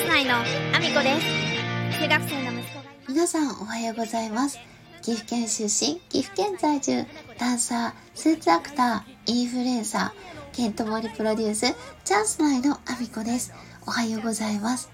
[0.00, 0.40] ス内のア
[0.80, 4.58] ミコです中学生の息子が皆さんおはようございます。
[5.02, 7.04] 岐阜県出身、岐阜県在住、
[7.38, 11.74] ダンサー、スーツアクター、インフルエンサー、ケントモリプロデュース、
[12.04, 13.52] チャンス内のアミコです。
[13.86, 14.90] おはようございます。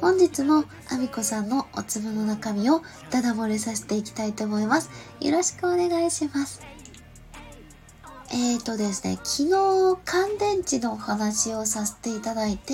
[0.00, 2.80] 本日もアミコさんのお粒の中身を
[3.10, 4.88] ダダ漏れさせていきたいと思います。
[5.20, 6.62] よろしくお願いします。
[8.32, 12.72] えーとですね、昨日乾電池のお話をさせていただいて、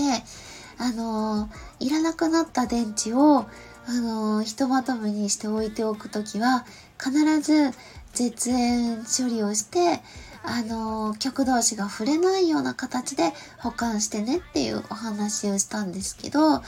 [0.78, 1.48] あの
[1.80, 3.46] いらなくなった電池を、
[3.86, 6.64] あのひとまとめにして置いておくときは、
[7.02, 7.76] 必ず
[8.12, 10.02] 絶縁処理をして、
[10.44, 16.62] あの極同士が触れないような形で保管してねっていうお話をしたんですけど、あ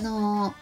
[0.00, 0.54] の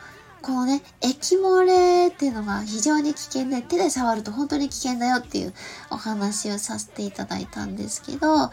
[0.43, 5.55] このね、液漏れっていうのが非常に危険で、手で触ると本当に危険だよっていう
[5.91, 8.51] お話をさせていただいたんですけど、あ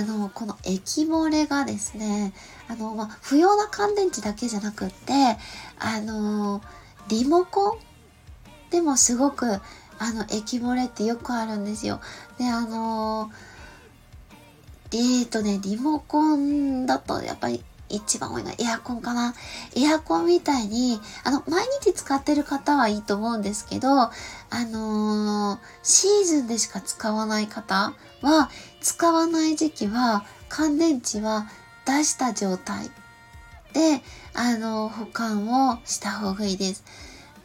[0.00, 2.32] の、この液漏れがですね、
[2.68, 5.12] あの、まあ、不要な乾電池だけじゃなくって、
[5.78, 6.62] あの、
[7.08, 7.78] リモコン
[8.70, 9.60] でもすごく、
[9.98, 12.00] あの、液漏れってよくあるんですよ。
[12.38, 13.30] で、あの、
[14.92, 19.34] えーとね、リモコンだとやっぱり一番多いのはエアコンかな。
[19.76, 24.10] エアコンみたいに、あの、毎日使ってる方はいいと思うんですけど、あ
[24.50, 31.46] のーシーズンでしか使わない方は、使わない時期は、乾電池は
[31.86, 32.90] 出した状態
[33.72, 34.02] で、
[34.34, 36.84] あの保管をした方がいいです。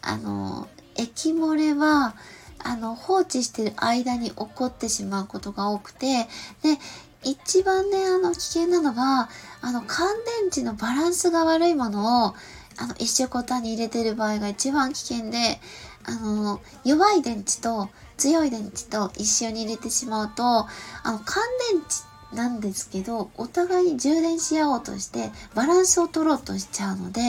[0.01, 2.15] あの、液漏れは、
[2.59, 6.27] あの、放置してる間に起こってしまうことが多くて、
[6.63, 6.79] で、
[7.25, 9.29] 一番ね、あの、危険なのは、
[9.61, 10.07] あの、乾
[10.41, 12.35] 電池のバランスが悪いものを、
[12.77, 15.59] あの、一緒コタに入れてる場合が一番危険で、
[16.05, 20.67] あの、弱い電池と強い電池と一緒に入れてしまうと、あ
[21.05, 27.21] の、乾電池なんですけど、お互いに充電し合おうとして、バランスを取ろうとしちゃうので、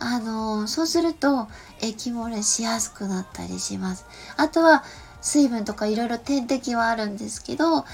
[0.00, 1.48] あの、そうすると、
[1.80, 4.04] 液漏れしやすくなったりします。
[4.36, 4.82] あとは、
[5.20, 7.84] 水分とかいろいろ点滴はあるんですけど、あ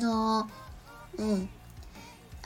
[0.00, 0.48] の、
[1.18, 1.48] うん。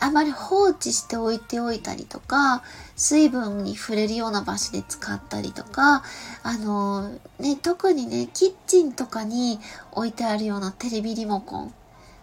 [0.03, 2.65] あまり放置しておいておいたりとか、
[2.97, 6.03] 水分に触れるような場所で使ったりとか、
[6.43, 9.61] あの、ね、特にね、キッチンとかに
[9.93, 11.75] 置いてあるようなテレビリモコン、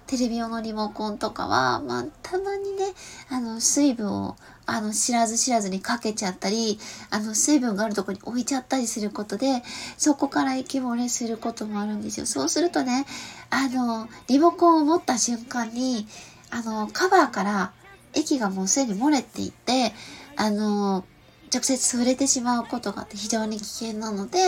[0.08, 2.94] テレビ用のリモコンとかは、まあ、たまにね、
[3.30, 6.80] あの、水分を、あの、知らず知らずにかけちゃったり、
[7.12, 9.64] あの、水分があるとこに置いちゃったりすることで、
[9.98, 12.26] そこから液漏れすることもあるんですよ。
[12.26, 13.06] そうするとね、
[13.52, 16.08] あの、リモコンを持った瞬間に、
[16.52, 17.72] あの、カバーから
[18.14, 19.94] 液がもうすでに漏れていて、
[20.36, 21.06] あの、
[21.52, 24.40] 直接触れてしまうことが非常に危険なので、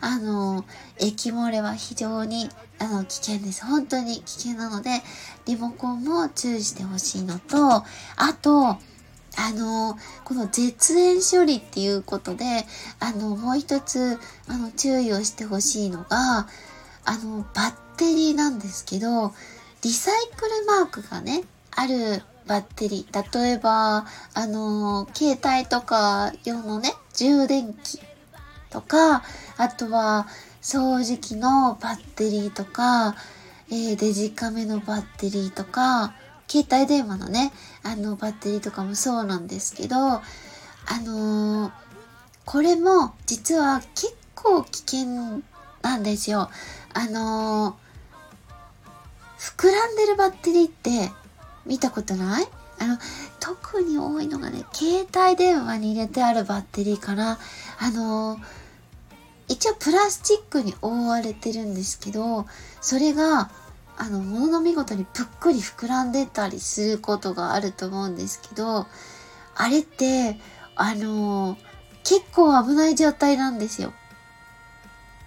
[0.00, 0.64] あの、
[0.98, 2.48] 液漏れは非常に
[2.78, 3.64] あの危険です。
[3.64, 5.02] 本当に危険なので、
[5.46, 7.84] リモコンも注意してほしいのと、あ
[8.40, 8.78] と、
[9.38, 12.64] あの、この絶縁処理っていうことで、
[13.00, 14.18] あの、もう一つ、
[14.48, 16.46] あの、注意をしてほしいのが、
[17.04, 19.34] あの、バッテリーなんですけど、
[19.86, 23.40] リサイクルマークがね、あるバッテリー。
[23.40, 24.04] 例えば、
[24.34, 28.00] あの、携帯とか用のね、充電器
[28.68, 29.22] とか、
[29.56, 30.26] あとは、
[30.60, 33.14] 掃除機のバッテリーとか、
[33.70, 36.14] えーデジカメのバッテリーとか、
[36.48, 37.52] 携帯電話のね、
[37.84, 40.20] あの、バッテリーとかもそうなんですけど、あ
[41.04, 41.72] のー
[42.44, 45.42] これも実は結構危険
[45.82, 46.50] なんですよ。
[46.92, 47.85] あのー
[49.56, 51.12] 膨らんでるバッテリーって
[51.64, 52.48] 見たことない？
[52.78, 52.98] あの、
[53.38, 57.38] 特に多いのがね、携帯電話に入れてあるバッテリーから、
[57.78, 58.38] あの
[59.48, 62.46] 一応プラスチックに覆われてるんですけど、
[62.80, 63.50] それが、
[63.96, 68.86] あの、ものの見事にぷっくり膨らんでたりすることがあると思うんですけど、
[69.54, 70.38] あれって、
[70.74, 71.56] あの
[72.04, 73.94] 結構危ない状態なんですよ。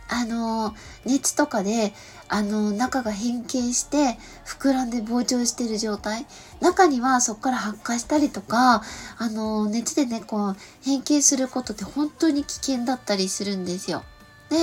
[0.10, 0.74] あの
[1.06, 1.94] 熱とかで、
[2.28, 6.26] あの中が変形して、膨らんで膨張してる状態。
[6.62, 8.84] 中にはそこから発火したりとか、
[9.18, 14.04] あの熱でね、こう、変形することって本当に危険だったりするんですよ。
[14.50, 14.58] で、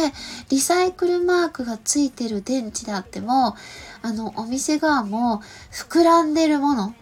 [0.48, 3.56] リサイクルマークがついてる電池であっても、
[4.02, 6.94] あの、お店側も膨らんでるもの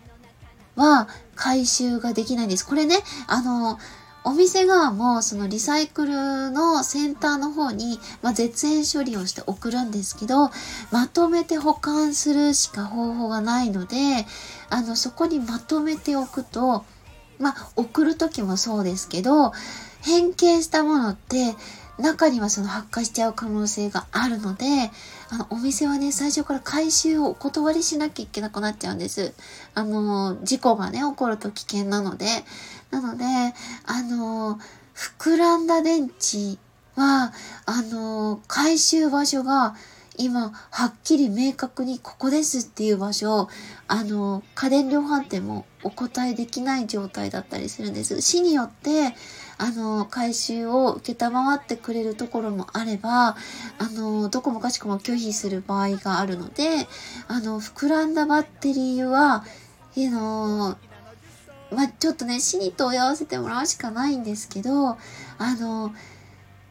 [0.77, 2.67] は回収ができないんです。
[2.67, 3.79] これね、あの、
[4.25, 10.51] お店側もそのリサイクルのセンターの方に、まあ、絶縁処理をして送るんですけど、
[10.91, 13.97] まとめて保管するしか方法がないので、
[14.71, 16.85] あの、そこにまとめておくと、
[17.39, 19.53] まあ、送る時もそうですけど、
[20.01, 21.55] 変形したものって、
[21.99, 24.65] 中にはその発火しちゃう可能性があるので、
[25.35, 29.35] あの、お店はね、最初から回収をお断りしなきゃいけなくなっちゃうんです。
[29.75, 32.27] あの、事故がね、起こると危険なので。
[32.93, 33.25] なので、
[33.85, 34.61] あの、
[34.95, 36.57] 膨らんだ電池
[36.95, 37.33] は、
[37.67, 39.75] あの、回収場所が、
[40.17, 43.49] 今、はっきり明確にここですっていう場所、
[43.89, 48.21] あの、家電量販店もお答えできない状態だったりするんです。
[48.21, 49.15] 市によって、
[49.59, 53.37] あの、回収を受けたまわってくれるところもあれば、
[53.79, 56.87] あの、どこもかしこも拒否する場合があるので、
[57.29, 59.45] あの、膨らんだバッテリーは、あ
[59.97, 60.77] の、
[61.73, 64.97] まあ、ちょっとね、市に問い合わせてもらうしかないんですけど、あ
[65.39, 65.93] の、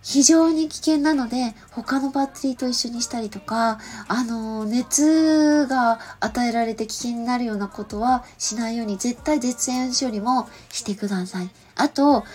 [0.04, 3.80] 非常に危険なので、他のバッテリーと一緒にしたりとか、
[4.10, 11.50] あの、熱が与えられて危険になるようなことはしないように、絶対絶縁処理もしてください。
[11.76, 12.26] あと、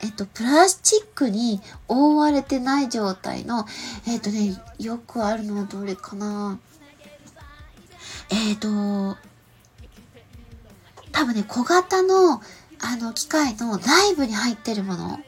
[0.00, 3.66] えっと、プラスチックに覆われてない状態の、
[4.06, 6.58] えっとね、よくあるのはどれかな
[8.30, 8.68] えっと、
[11.12, 12.40] 多分ね、小型の、
[12.80, 15.18] あの、機械の内部に入ってるもの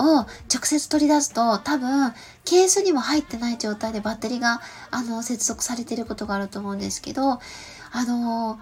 [0.00, 0.20] を
[0.52, 2.12] 直接取り出すと多分
[2.44, 4.60] ケースにも入ってない状態でバッテリーが
[4.90, 7.38] あの接続されていることがあると思うんですけどあ
[8.06, 8.58] の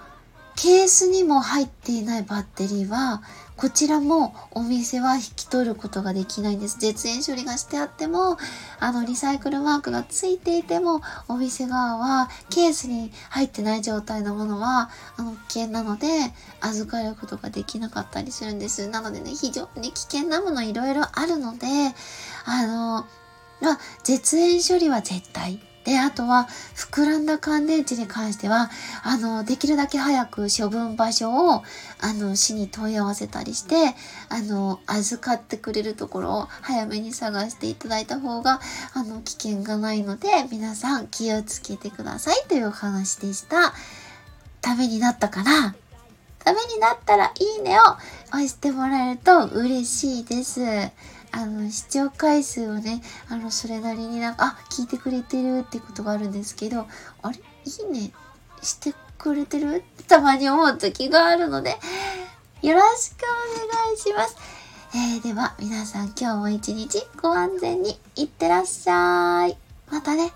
[0.60, 3.22] ケースにも入っていないバッテリーは
[3.56, 6.78] こちらもお店は引き取ることができないんです。
[6.80, 8.36] 絶縁処理がしてあっても、
[8.78, 16.06] あの、リサイクルマークがついていても、お店側はケースに入ってない状態のものは、あの、危険なので、
[16.60, 18.86] 預かることができなかったりするんです。
[18.88, 21.66] なのでね、非常に危険なものいろいろあるので、
[22.44, 23.06] あの、
[23.60, 28.70] まあ、絶縁処理は絶対で、あとは、膨らんだ乾電池に関しては、
[29.02, 31.62] あの、できるだけ早く処分場所を、
[31.98, 33.94] あの、市に問い合わせたりして、
[34.28, 38.60] あの、預かってくれるところを早めに探していただいた方が、
[38.92, 43.72] あの、危険がないので、皆さん気をつけてくださいというお話でした。
[44.60, 45.74] ためになったかな
[46.48, 47.82] ためになったらいいねを
[48.28, 50.62] 押してもらえると嬉しいです。
[51.30, 56.86] あの、視聴回数をね、あの、それなりになんか、あ、聞いてくれてるってことがあるんですけど、
[57.20, 57.36] あれ？
[57.36, 58.12] いいね？
[58.62, 59.76] してくれてる？
[59.76, 61.76] ってたまに思う時があるので、
[62.62, 64.36] よろしくお願いします。
[64.94, 69.58] えー、では、皆さん今日も一日ご安全にいってらっしゃい。
[69.90, 70.32] またね。